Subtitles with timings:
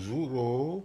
[0.00, 0.84] موضوع رو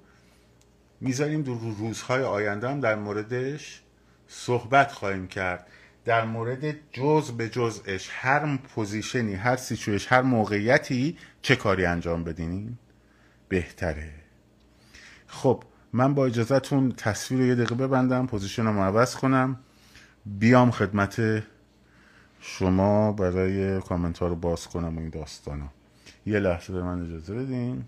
[1.01, 3.81] می‌ذاریم در روزهای آینده هم در موردش
[4.27, 5.67] صحبت خواهیم کرد.
[6.05, 12.23] در مورد جز به جزش هر position ی هر سیچویش هر موقعیتی چه کاری انجام
[12.23, 12.77] بدین؟
[13.49, 14.11] بهتره.
[15.27, 15.63] خب
[15.93, 19.59] من با اجازهتون تصویر رو یه دقیقه ببندم position رو عوض کنم.
[20.25, 21.43] بیام خدمت
[22.39, 25.69] شما برای کامنت ها رو باز کنم و این داستان ها.
[26.25, 27.85] یه لحظه به من اجازه بدین.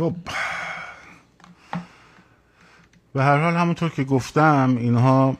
[0.00, 0.14] خب
[3.12, 5.36] به هر حال همونطور که گفتم اینها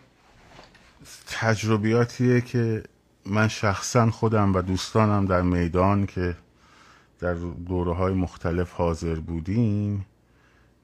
[1.27, 2.83] تجربیاتیه که
[3.27, 6.37] من شخصا خودم و دوستانم در میدان که
[7.21, 7.35] در
[7.69, 10.07] دوره های مختلف حاضر بودیم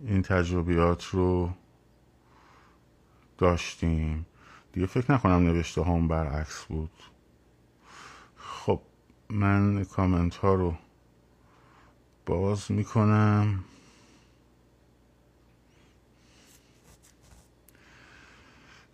[0.00, 1.50] این تجربیات رو
[3.38, 4.26] داشتیم.
[4.72, 6.90] دیگه فکر نکنم نوشته هم برعکس بود.
[8.36, 8.80] خب
[9.30, 10.74] من کامنت ها رو
[12.26, 13.64] باز می‌کنم.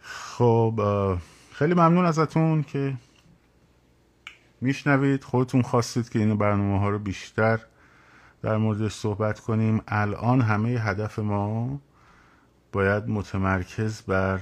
[0.01, 0.81] خب
[1.53, 2.95] خیلی ممنون ازتون که
[4.61, 5.25] میشنوید.
[5.25, 7.61] خودتون خواستید که این برنامه ها رو بیشتر
[8.43, 9.83] در موردش صحبت کنیم.
[9.89, 11.81] الان همه هدف ما
[12.73, 14.41] باید متمرکز بر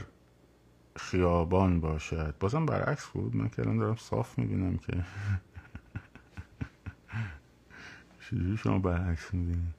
[0.97, 2.35] خیابان باشد.
[2.41, 3.37] بازم برعکس بود.
[3.37, 5.05] من که الان دارم صاف می‌بینم که.
[8.31, 9.75] چجوری شما برعکس می‌بینید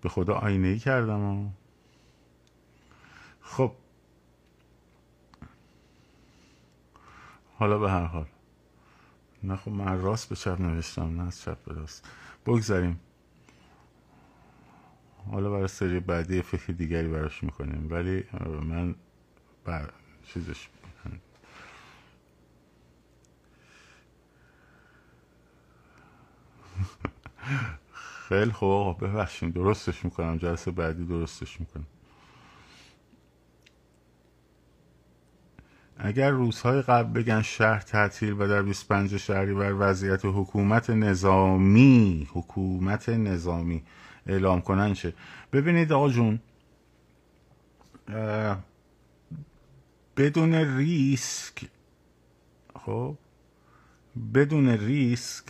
[0.00, 1.50] به خدا آینه ای کردم و
[3.40, 3.72] خب.
[7.58, 8.26] حالا به هر حال.
[9.42, 12.08] نه خب من راست به چپ نوشتم نه از چپ به راست.
[12.46, 13.00] بگذاریم.
[15.30, 18.24] حالا برای سری بعدی فکر دیگری براش می‌کنیم ولی
[18.62, 18.94] من
[19.64, 19.90] بر
[20.24, 20.68] چیزش
[28.32, 30.38] خیلی خوب آقا ببخشیم درستش می‌کنم.
[30.38, 31.86] جلسه بعدی درستش می‌کنم.
[35.96, 43.08] اگر روزهای قبل بگن شهر تعطیل و در 25 شهری بر وضعیت حکومت نظامی حکومت
[43.08, 43.82] نظامی
[44.26, 45.14] اعلام کنن چه؟
[45.52, 46.40] ببینید آقا جون
[50.16, 51.64] بدون ریسک
[52.76, 53.18] خب
[54.34, 55.44] بدون ریسک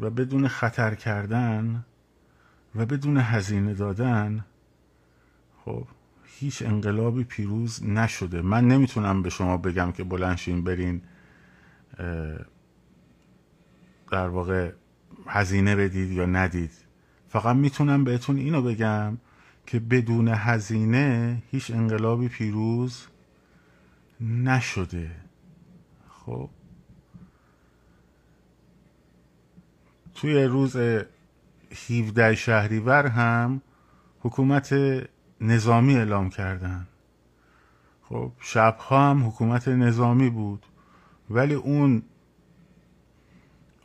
[0.00, 1.84] و بدون خطر کردن
[2.74, 4.44] و بدون هزینه دادن
[5.64, 5.86] خب
[6.24, 8.42] هیچ انقلابی پیروز نشده.
[8.42, 11.02] من نمی‌تونم به شما بگم که بلنشین برین
[14.10, 14.72] در واقع
[15.26, 16.72] هزینه بدید یا ندید.
[17.28, 19.18] فقط می‌تونم بهتون اینو بگم
[19.66, 23.06] که بدون هزینه هیچ انقلابی پیروز
[24.20, 25.10] نشده.
[26.08, 26.50] خب
[30.14, 30.76] توی روز
[31.90, 33.60] 17 شهریور هم
[34.20, 34.74] حکومت
[35.40, 36.86] نظامی اعلام کردن.
[38.02, 40.66] خب شبها هم حکومت نظامی بود
[41.30, 42.02] ولی اون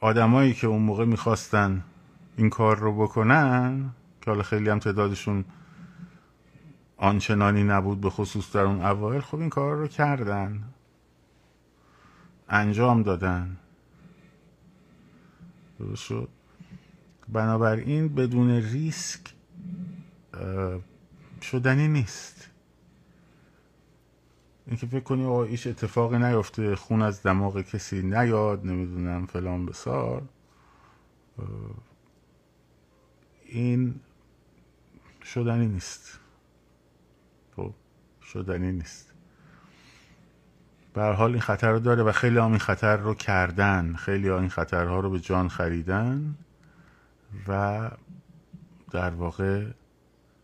[0.01, 1.83] آدمایی که اون موقع می‌خواستن
[2.37, 3.89] این کار رو بکنن
[4.21, 5.45] که حالا خیلی هم تعدادشون
[6.97, 10.63] آنچنانی نبود به خصوص در اون اوایل خب این کار رو کردن.
[12.49, 13.57] انجام دادن.
[15.79, 16.29] درست شد.
[17.29, 19.33] بنابراین بدون ریسک
[21.41, 22.49] شدنی نیست.
[24.67, 30.23] اینکه فکر کنی آقا ایش اتفاقی نیفته خون از دماغ کسی نیاد نمی‌دونم فلان بسار.
[33.45, 33.99] این
[35.23, 36.19] شدنی نیست.
[37.55, 37.73] خب
[38.21, 39.06] شدنی نیست.
[40.97, 43.93] به حال این خطر رو داره و خیلی هم این خطر رو کردن.
[43.93, 46.35] خیلی این خطرها رو به جان خریدن
[47.47, 47.89] و
[48.91, 49.65] در واقع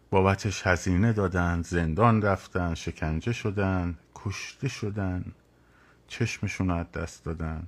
[0.09, 5.25] بابتش هزینه دادن زندان رفتن شکنجه شدن کشته شدن
[6.07, 7.67] چشمشون از دست دادن.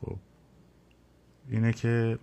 [0.00, 0.16] خب
[1.48, 2.18] اینه که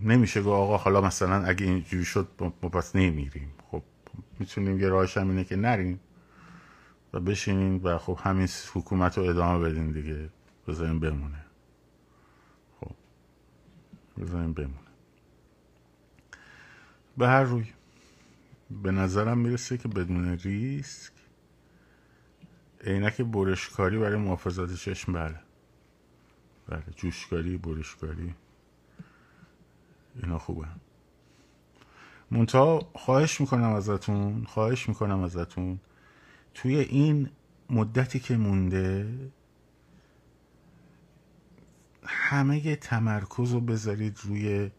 [0.00, 3.50] نمیشه گفت آقا حالا مثلا اگه اینجوری شد ما پس نمیریم.
[3.70, 3.82] خب
[4.38, 6.00] می‌تونیم یه راهش هم اینه که نریم.
[7.12, 10.28] و بشینین و خب همین حکومت رو ادامه بدین دیگه.
[10.68, 11.44] بذاریم بمونه.
[12.80, 12.90] خب.
[14.18, 14.80] بذاریم بمونه.
[17.18, 17.72] به هر روی.
[18.70, 21.12] به نظرم می‌رسه که بدون ریسک
[22.84, 25.40] عینک برشکاری برای محافظت چشم بله.
[26.68, 28.34] بله جوشکاری برشکاری.
[30.22, 30.66] اینا خوبه.
[32.30, 35.80] منتها خواهش می‌کنم ازتون خواهش می‌کنم ازتون
[36.56, 37.30] توی این
[37.70, 39.18] مدتی که مونده
[42.04, 44.70] همه تمرکز رو بذارید روی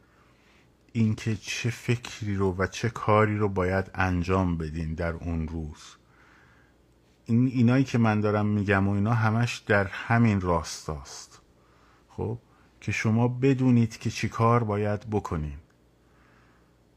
[0.92, 5.96] اینکه چه فکری رو و چه کاری رو باید انجام بدین در اون روز.
[7.26, 11.42] این اینایی که من دارم میگم و اینا همش در همین راستاست.
[12.10, 12.38] خب؟
[12.82, 15.58] که شما بدونید که چی کار باید بکنین.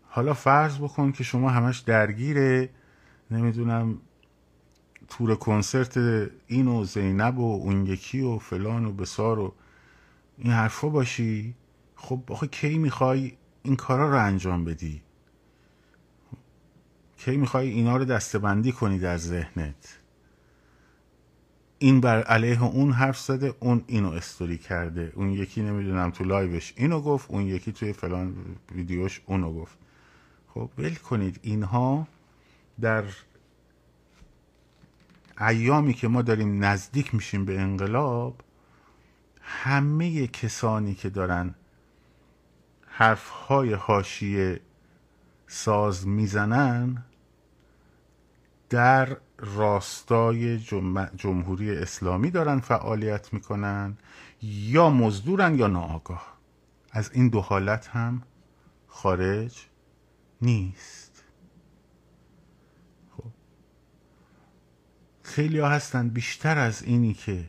[0.03, 2.69] حالا فرض بکن که شما همش درگیر
[3.31, 3.99] نمی‌دونم
[5.11, 5.97] تور کنسرت
[6.47, 9.55] این و زینب و اون یکی و فلان و بسار و
[10.39, 11.55] این حرفا باشی؟
[11.97, 15.03] خب آخه کی می‌خوای این کارا رو انجام بدی؟
[17.17, 19.99] کی می‌خوای اینا رو دستبندی کنی در ذهنت؟
[21.79, 25.13] این بر علیه اون حرف زده اون اینو استوری کرده.
[25.15, 28.37] اون یکی نمی‌دونم تو لایوش اینو گفت اون یکی توی فلان
[28.75, 29.79] ویدیوش اونو گفت.
[30.49, 32.07] خب ول کنید اینها
[32.81, 33.05] در
[35.41, 38.41] ایامی که ما داریم نزدیک میشیم به انقلاب
[39.41, 41.55] همه کسانی که دارن
[42.87, 44.61] حرفهای حاشیه
[45.47, 47.05] ساز می‌زنن
[48.71, 50.59] در راستای
[51.17, 53.97] جمهوری اسلامی دارن فعالیت می‌کنن
[54.43, 56.37] یا مزدورن یا ناآگاه.
[56.93, 58.23] از این دو حالت هم
[58.89, 59.67] خارج
[60.43, 61.10] نیست.
[65.31, 67.49] خیلی ها هستن بیشتر از اینی که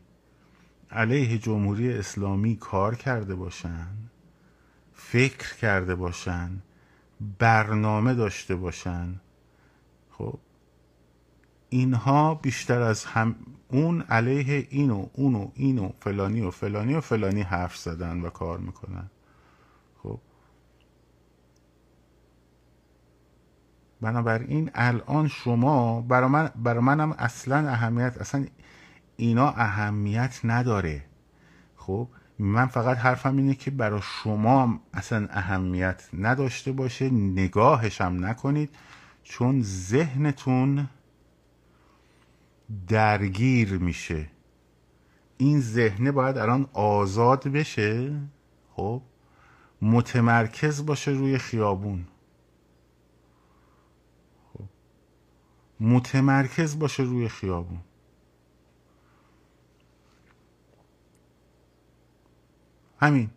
[0.91, 3.87] علیه جمهوری اسلامی کار کرده باشن
[4.93, 6.61] فکر کرده باشن
[7.39, 9.21] برنامه داشته باشن.
[10.11, 10.39] خب
[11.69, 13.35] اینها بیشتر از هم
[13.67, 19.09] اون علیه اینو اونو اینو فلانی و فلانی و فلانی حرف زدن و کار می‌کنن.
[24.01, 28.45] بنابراین الان شما برا, من برا منم اصلا اهمیت اصلا
[29.17, 31.03] اینا اهمیت نداره.
[31.75, 32.07] خب
[32.39, 38.69] من فقط حرفم اینه که برای شما اصلا اهمیت نداشته باشه نگاهشم نکنید
[39.23, 40.89] چون ذهنتون
[42.87, 44.27] درگیر میشه.
[45.37, 48.13] این ذهنه باید الان آزاد بشه
[48.73, 49.01] خب
[49.81, 52.05] متمرکز باشه روی خیابون.
[55.81, 57.79] متمرکز باشه روی خیابون.
[62.99, 63.29] همین.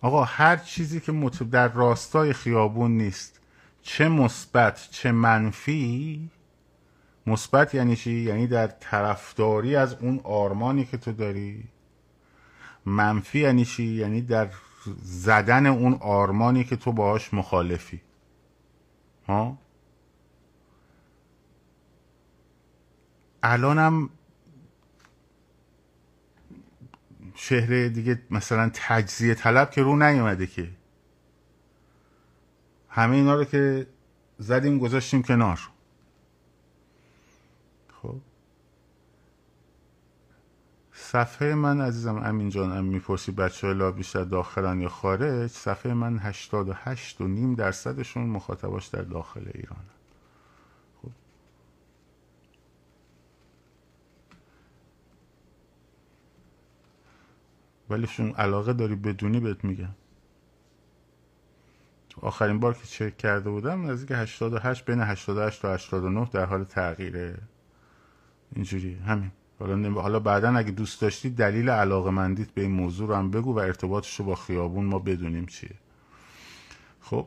[0.00, 1.12] آقا هر چیزی که
[1.50, 3.40] در راستای خیابون نیست
[3.82, 6.30] چه مثبت چه منفی
[7.26, 11.64] مثبت یعنی چی؟ یعنی در طرفداری از اون آرمانی که تو داری.
[12.86, 14.50] منفی یعنی چی؟ یعنی در
[15.02, 18.00] زدن اون آرمانی که تو باهاش مخالفی.
[19.28, 19.58] ها؟
[23.42, 24.10] الانم
[27.34, 30.70] شهر دیگه مثلا تجزیه طلب که رو نیومده که.
[32.88, 33.86] همه اینا رو که
[34.38, 35.60] زدیم گذاشتیم کنار.
[38.02, 38.20] خب.
[40.92, 46.18] صفحه من عزیزم امین جان ام می‌پرسی بچه لا بیشتر داخلن یا خارج؟ صفحه من
[46.18, 49.84] هشتاد و هشت و نیم درصدشون مخاطباش در داخل ایران.
[57.90, 59.94] ولی شون علاقه داری بدونی بهت میگم.
[62.22, 67.38] آخرین بار که چک کرده بودم نزدیک 88 بین 88 تا 89 در حال تغییره.
[68.54, 69.30] اینجوری همین.
[69.58, 73.54] حالا حالا بعدا اگه دوست داشتی دلیل علاقه مندیت به این موضوع رو هم بگو
[73.54, 75.74] و ارتباطش رو با خیابون ما بدونیم چیه.
[77.00, 77.26] خب.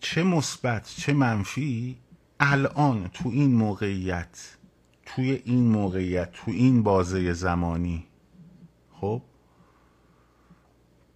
[0.00, 1.98] چه مثبت چه منفی
[2.40, 4.56] الان تو این موقعیت
[5.06, 8.06] توی این موقعیت تو این بازه زمانی.
[8.92, 9.22] خب؟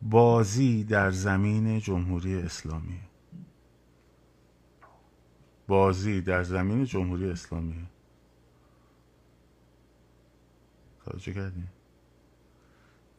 [0.02, 3.00] بازی در زمین جمهوری اسلامی.
[5.68, 7.86] بازی در زمین جمهوری اسلامی.
[11.04, 11.66] توجه کردین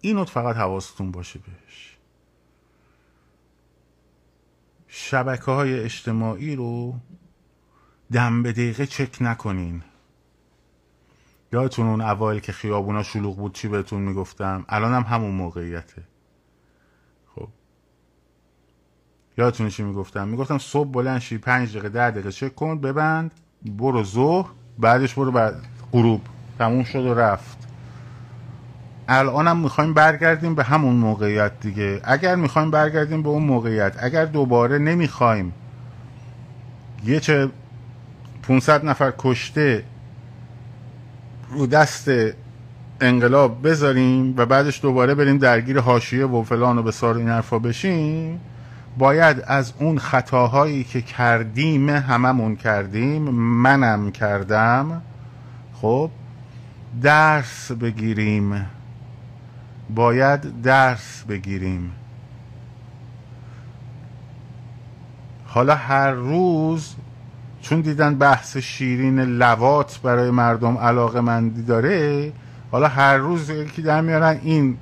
[0.01, 1.97] اینو فقط حواستون باشه بهش.
[4.87, 6.99] شبکه های اجتماعی رو
[8.11, 9.83] دم به دقیقه چک نکنین.
[11.53, 16.03] یادتون اون اوایل که خیابونا شلوغ بود چی بهتون می‌گفتم؟ الان هم همون موقعیته.
[17.35, 17.47] خب.
[19.37, 23.31] یادتون چی می‌گفتم؟ می‌گفتم صبح بلند شی پنج دقیقه ده دقیقه چک کن ببند
[23.65, 25.55] برو ظهر بعدش برو بعد
[25.91, 26.21] غروب.
[26.59, 27.57] تموم شد و رفت.
[29.07, 32.01] الانم می‌خوایم برگردیم به همون موقعیت دیگه.
[32.03, 33.95] اگر می‌خوایم برگردیم به اون موقعیت.
[34.03, 35.53] اگر دوباره نمی‌خوایم
[37.05, 37.49] یه چه
[38.43, 39.83] 500 نفر کشته
[41.51, 42.11] رو دست
[43.01, 48.39] انقلاب بذاریم و بعدش دوباره بریم درگیر حاشیه و فلان و بسار این حرفا بشیم
[48.97, 55.01] باید از اون خطاهایی که کردیم هممون کردیم منم کردم
[55.73, 56.09] خب
[57.01, 58.65] درس بگیریم.
[59.95, 61.91] باید درس بگیریم.
[65.45, 66.95] حالا هر روز
[67.61, 72.31] چون دیدن بحث شیرین لوات برای مردم علاقه مندی داره
[72.71, 74.77] حالا هر روز یکی در میارن این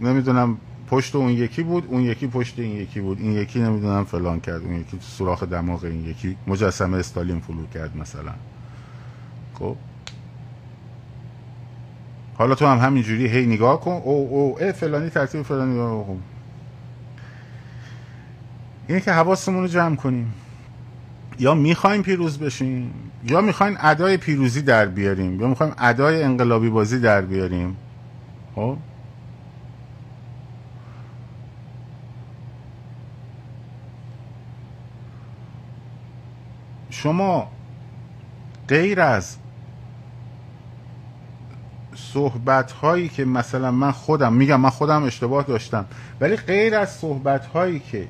[0.00, 0.58] نمی‌دونم
[0.90, 4.62] پشت اون یکی بود اون یکی پشت این یکی بود این یکی نمی‌دونم فلان کرد
[4.62, 8.32] اون یکی سوراخ دماغ این یکی مجسمه استالین فلو کرد مثلا.
[9.54, 9.76] خب؟
[12.38, 16.04] حالا تو هم همینجوری هی نگاه کن او او اه فلانی ترتیب فلانی
[18.88, 20.32] اینه که حواسمون رو جمع کنیم.
[21.38, 27.00] یا می‌خوایم پیروز بشیم یا می‌خوایم ادای پیروزی در بیاریم یا می‌خوایم ادای انقلابی بازی
[27.00, 27.76] در بیاریم.
[28.54, 28.76] خب؟
[36.90, 37.48] شما
[38.68, 39.36] غیر از
[41.94, 45.86] صحبت هایی که مثلا من خودم میگم من خودم اشتباه داشتم
[46.20, 48.08] ولی غیر از صحبت هایی که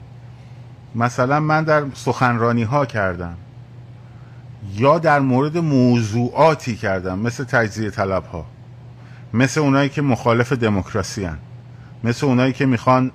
[0.97, 3.35] مثلا من در سخنرانی ها کردم
[4.75, 8.47] یا در مورد موضوعاتی کردم مثل تجزیه طلب ها
[9.33, 11.39] مثل اونایی که مخالف دموکراسی هن.
[12.05, 13.11] مثل اونایی که می‌خوان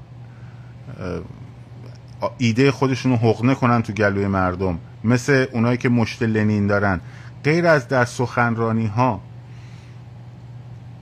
[2.37, 6.99] ایده خودشون رو حقنه کنن تو گلوی مردم مثل اونایی که مشت لنین دارن
[7.43, 9.21] غیر از در سخنرانی ها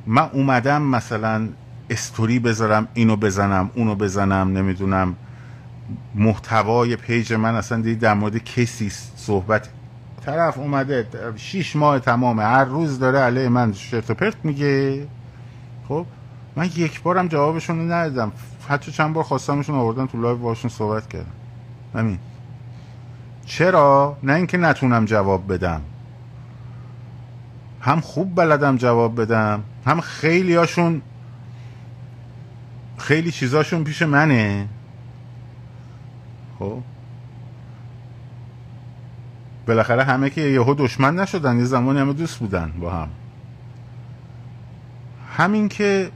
[0.07, 1.49] من اومدم مثلا
[1.89, 5.15] استوری بذارم اینو بزنم اونو بزنم نمی‌دونم
[6.15, 9.69] محتوای پیج من اصلا دید در مورد کسی صحبت
[10.25, 15.07] طرف اومده شیش ماه تمامه هر روز داره علیه من شر و ور پرت میگه.
[15.87, 16.05] خب
[16.55, 18.31] من یک بارم جوابشون ندادم.
[18.67, 21.31] حتی چند بار خواستمشون آوردن تو لایو باشون صحبت کردم.
[21.95, 22.19] همین.
[23.45, 25.81] چرا؟ نه اینکه نتونم جواب بدم.
[27.81, 31.01] هم خوب بلدم جواب بدم هم خیلی هاشون
[32.97, 34.67] خیلی چیزاشون پیش منه.
[36.59, 36.81] خب.
[39.67, 43.09] بالاخره همه که یهو دشمن نشدن یه زمانی همه دوست بودن با هم.
[45.37, 46.11] همین که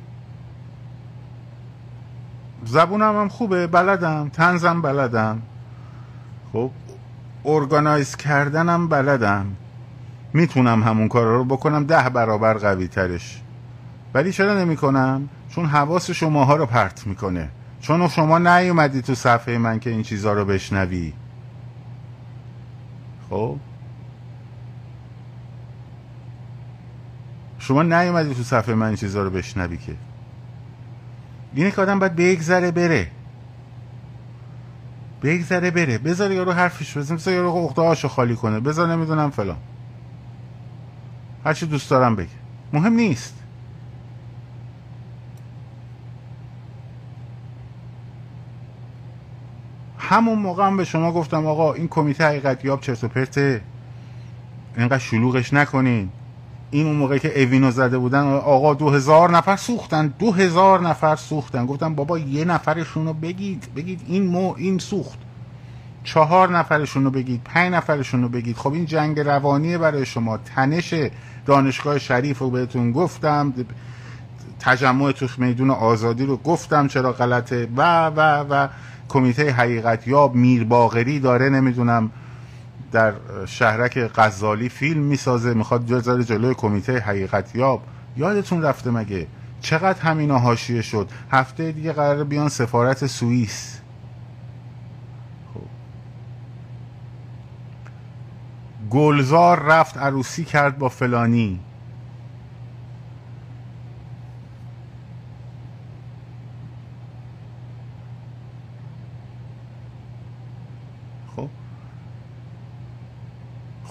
[2.66, 5.42] زبونم هم خوبه بلدم تنزم بلدم.
[6.54, 6.72] خب
[7.46, 9.46] ارگانایز کردنم بلدم.
[10.34, 13.42] می‌تونم همون کار رو بکنم ده برابر قوی ترش
[14.14, 17.50] ولی چرا نمی کنم؟ چون حواس شماها رو پرت می‌کنه.
[17.84, 21.14] چون شما نیومدی تو صفحه من که این چیزها رو بشنوی.
[23.30, 23.58] خب؟
[27.60, 29.96] شما نیومدی تو صفحه من این چیزها رو بشنوی که.
[31.54, 33.12] اینه که آدم باید بگذره بره.
[35.22, 35.98] بگذره بره.
[35.98, 38.60] بذار یارو حرفش بزن بذار یارو اخته خالی کنه.
[38.60, 39.58] بذار نمی‌دونم فلان.
[41.46, 42.30] هرچی دوست دارم بگه.
[42.74, 43.43] مهم نیست.
[50.04, 53.62] همون موقع هم به شما گفتم آقا این کمیته حقیقت یاب چرت و پرته.
[54.78, 56.10] اینقدر شلوغش نکنین.
[56.72, 60.14] این اون موقع که اوینو زده بودن آقا دو هزار نفر سوختن.
[60.20, 61.66] دو هزار نفر سوختن.
[61.66, 63.68] گفتم بابا یه نفرشون رو بگید.
[63.76, 65.20] بگید این مو این سوخت.
[66.04, 67.42] چهار نفرشون رو بگید.
[67.46, 68.58] پنج نفرشون رو بگید.
[68.58, 70.38] خب این جنگ روانیه برای شما.
[70.38, 70.94] تنش
[71.46, 73.54] دانشگاه شریف رو بهتون گفتم.
[74.60, 77.68] تجمع تو میدون آزادی رو گفتم چرا غلطه.
[77.78, 78.68] و و و.
[79.14, 82.12] کمیته حقیقت یاب میر باغری داره نمی‌دونم
[82.92, 83.14] در
[83.46, 87.82] شهرک غزالی فیلم می‌سازه می‌خواد جزر جلوی کمیته حقیقت یاب.
[88.18, 89.28] یادتون رفته مگه؟
[89.62, 93.80] چقدر همینا حاشیه شد؟ هفته دیگه قرار بیان سفارت سوئیس.
[95.54, 95.62] خب.
[98.90, 101.60] گلزار رفت عروسی کرد با فلانی.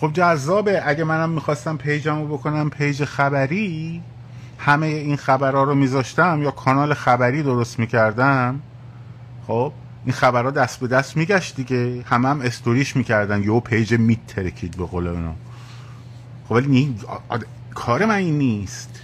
[0.03, 0.83] خب جذابه.
[0.85, 4.03] اگه منم می‌خواستم پیجمو بکنم پیج خبری
[4.59, 8.61] همه این خبرها رو میذاشتم یا کانال خبری درست می‌کردم.
[9.47, 9.73] خب
[10.05, 12.03] این خبرها دست به دست میگشت دیگه.
[12.03, 13.43] همه هم استوریش می‌کردن.
[13.43, 15.35] یه پیج میترکید به قول اونا.
[16.49, 16.97] خب ولی
[17.75, 19.03] کار من این نیست.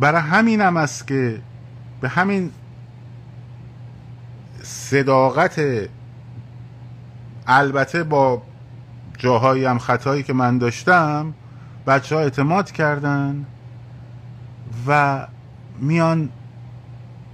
[0.00, 1.40] برای همینم است که
[2.00, 2.50] به همین
[4.62, 5.60] صداقت
[7.46, 8.42] البته با
[9.18, 11.34] جاهایی هم خطایی که من داشتم
[11.86, 13.46] بچه ها اعتماد کردن
[14.86, 15.26] و
[15.78, 16.28] میان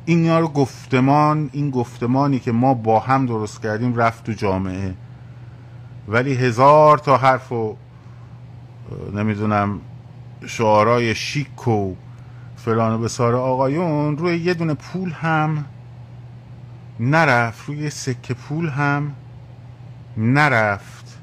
[0.04, 4.94] این رو گفتمان این گفتمانی که ما با هم درست کردیم رفت تو جامعه.
[6.08, 7.76] ولی هزار تا حرف و
[9.14, 9.80] نمی‌دونم
[10.46, 11.94] شعارای شیک و
[12.56, 15.64] فلان و بسار آقایون روی یه دونه پول هم
[17.00, 19.12] نرفت روی سکه پول هم
[20.18, 21.18] نرفت.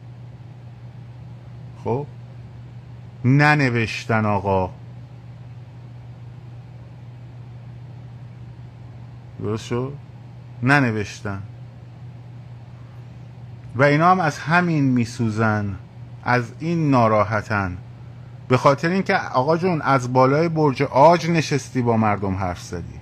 [1.84, 2.06] خب؟
[3.26, 4.70] ننوشتن آقا.
[9.40, 9.94] درست شد؟
[10.64, 11.42] ننوشتن.
[13.76, 15.76] و اینا هم از همین میسوزن.
[16.24, 17.78] از این ناراحتن.
[18.48, 23.00] به خاطر اینکه آقا جون از بالای برج آج نشستی با مردم حرف زدی.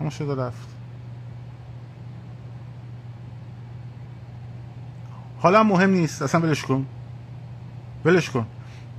[0.00, 0.77] اما شده رفت.
[5.38, 6.86] حالا مهم نیست اصلا ولش کن.
[8.04, 8.46] ولش کن.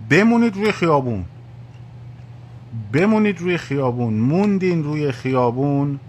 [0.09, 1.25] بمونید روی خیابون.
[2.91, 4.13] بمونید روی خیابون.
[4.13, 5.99] موندین روی خیابون.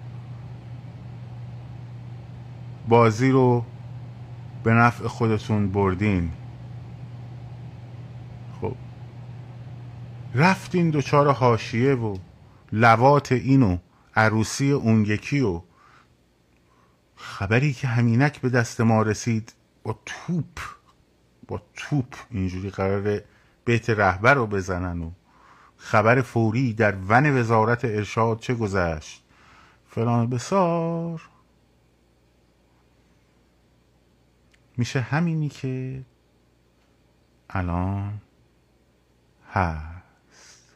[2.88, 3.64] بازی رو
[4.64, 6.30] به نفع خودتون بردین.
[8.60, 8.74] خب.
[10.34, 12.16] رفتین دوچار حاشیه و
[12.72, 13.78] لوات اینو
[14.16, 15.60] عروسی اون یکی و
[17.16, 19.52] خبری که همینک به دست ما رسید.
[19.82, 20.60] با توپ
[21.48, 23.20] با توپ اینجوری قرار
[23.64, 25.10] بیت رهبر رو بزنن و
[25.76, 29.22] خبر فوری در ون وزارت ارشاد چه گذشت؟
[29.88, 31.22] فلان بسار.
[34.76, 36.02] میشه همینی که
[37.50, 38.20] الان
[39.52, 40.68] هست.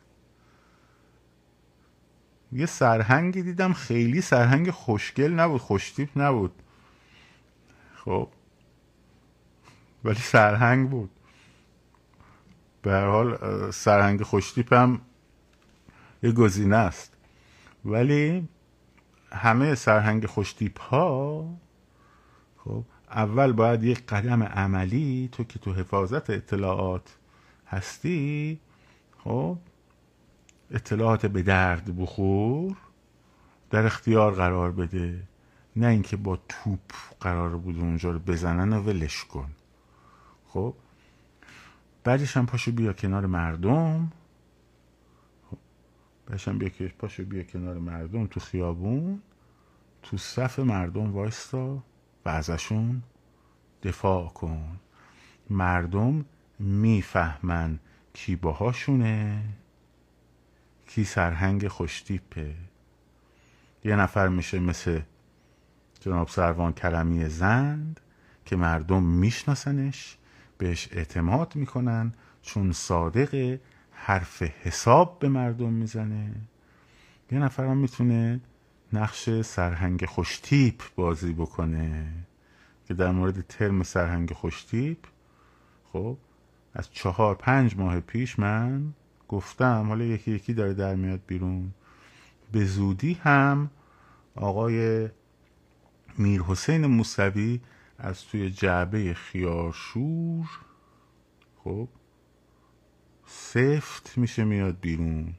[2.53, 6.63] یه سرهنگی دیدم خیلی سرهنگ خوشگل نبود خوشتیپ نبود.
[7.95, 8.29] خب.
[10.05, 11.11] ولی سرهنگ بود.
[12.83, 13.39] به هر حال
[13.71, 15.01] سرهنگ خوشتیپ هم
[16.23, 17.13] یه گزینه است.
[17.85, 18.49] ولی
[19.33, 21.49] همه سرهنگ خوشتیپ ها
[22.57, 27.17] خب اول باید یک قدم عملی تو که تو حفاظت اطلاعات
[27.67, 28.61] هستی
[29.25, 29.59] خب
[30.71, 32.77] اطلاعات به درد بخور
[33.71, 35.23] در اختیار قرار بده.
[35.77, 36.81] نه اینکه با توپ
[37.21, 39.51] قرار بود اونجا رو بزنن و ولش کن.
[40.55, 40.75] خب.
[42.05, 44.13] بعدش هم پاشو بیا کنار مردم.
[45.51, 45.57] خب.
[46.27, 49.23] بعدش هم بیا پاشو بیا کنار مردم تو خیابون.
[50.03, 51.83] تو صف مردم وایستا
[52.25, 53.03] و ازشون
[53.83, 54.81] دفاع کن.
[55.51, 56.25] مردم
[56.59, 57.79] می‌فهمن
[58.13, 59.45] کی باهاشونه
[60.87, 62.55] کی سرهنگ خوشتیپه.
[63.85, 65.01] یه نفر میشه مثل
[66.01, 68.01] جناب سروان کلمی زند
[68.45, 70.19] که مردم میشناسنش.
[70.59, 72.13] بهش اعتماد می‌کنن
[72.43, 73.59] چون صادق
[73.93, 76.33] حرف حساب به مردم می‌زنه.
[77.33, 78.41] یه نفر هم می‌تونه
[78.93, 82.07] نقش سرهنگ خوشتیپ بازی بکنه.
[82.89, 84.99] که در مورد ترم سرهنگ خوشتیپ
[85.93, 86.17] خب
[86.75, 88.93] از چهار پنج ماه پیش من
[89.29, 91.75] گفتم حالا یکی یکی داره در میاد بیرون.
[92.53, 93.71] به زودی هم
[94.35, 95.09] آقای
[96.19, 97.61] میر حسین موسوی
[97.99, 100.49] از توی جعبه خیارشور
[101.65, 101.89] خب
[103.27, 105.35] سفت میشه میاد بیرون.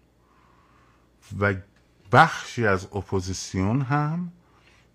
[1.39, 1.53] و
[2.11, 4.31] بخشی از اپوزیسیون هم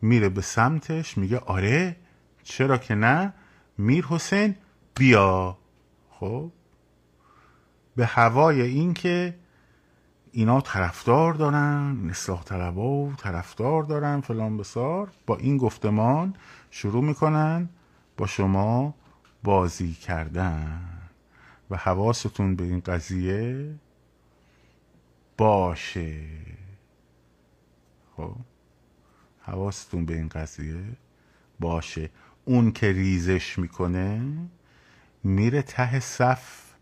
[0.03, 1.96] میره به سمتش میگه آره
[2.42, 3.35] چرا که نه؟
[3.79, 4.55] میر حسین
[4.94, 5.59] بیا.
[6.11, 6.53] خب
[7.96, 9.38] به هوای این که
[10.33, 16.35] اینا طرفدار دارن اصلاح طلبا و طرفدار دارن فلان بسار با این گفتمان
[16.70, 17.68] شروع می‌کنن
[18.16, 18.94] با شما
[19.42, 20.87] بازی کردن.
[21.70, 23.74] و حواستون به این قضیه
[25.37, 26.22] باشه.
[28.16, 28.37] خب؟
[29.40, 30.83] حواستون به این قضیه
[31.61, 32.11] باشه.
[32.44, 34.37] اون که ریزش می‌کنه
[35.24, 36.74] میره ته صف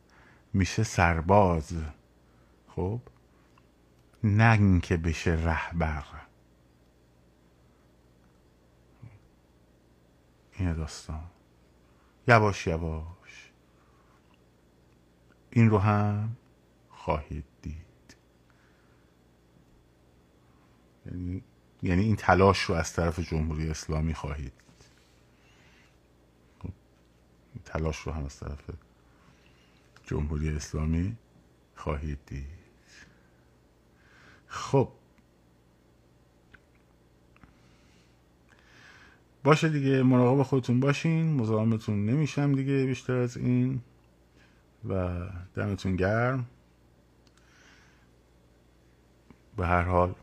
[0.53, 1.73] میشه سرباز.
[2.69, 3.01] خب؟
[4.25, 6.05] نه که بشه رهبر.
[10.59, 11.25] این داستان.
[12.29, 13.53] یواش یواش.
[15.51, 16.37] این رو هم
[16.91, 18.17] خواهید دید.
[21.07, 21.43] یعنی
[21.83, 24.53] یعنی این تلاش رو از طرف جمهوری اسلامی خواهید
[26.63, 26.71] خب،
[27.65, 28.71] تلاش رو هم از طرف
[30.05, 31.17] جمهوری اسلامی
[31.77, 32.49] خواهید دید.
[34.47, 34.93] خب
[39.49, 43.81] باشه دیگه مراقب خودتون باشین مزاحمتون نمیشم دیگه بیشتر از این.
[44.89, 45.19] و
[45.55, 46.47] دمتون گرم.
[49.57, 50.15] به هر حال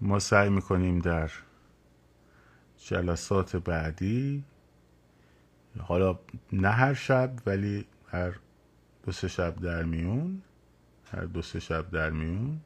[0.00, 1.30] ما سعی می‌کنیم در
[2.76, 4.44] جلسات بعدی
[5.78, 6.18] حالا
[6.52, 8.34] نه هر شب ولی هر
[9.02, 10.42] دو سه شب در میون
[11.12, 12.60] هر دو سه شب در میون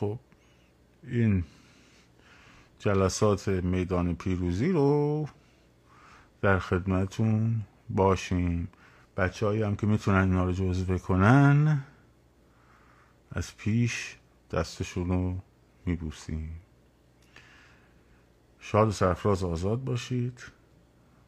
[0.00, 0.18] خب
[1.02, 1.44] این
[2.78, 5.28] جلسات میدان پیروزی رو
[6.40, 8.68] در خدمتون باشیم.
[9.16, 11.84] بچه هایی هم که می‌تونن اینا رو جزوه کنن
[13.30, 14.16] از پیش
[14.50, 15.38] دستشون رو
[15.86, 16.60] میبوسیم.
[18.60, 20.42] شاد و سرفراز آزاد باشید.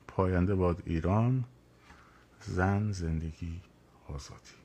[0.09, 1.44] پاینده باد ایران
[2.40, 3.61] زن زندگی
[4.09, 4.63] آزادی.